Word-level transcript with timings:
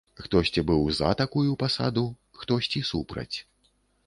Хтосьці 0.21 0.63
быў 0.71 0.87
за 0.99 1.11
такую 1.21 1.51
пасаду, 1.65 2.05
хтосьці 2.41 2.83
супраць. 2.91 3.37